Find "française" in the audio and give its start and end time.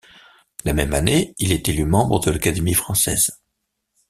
2.73-3.29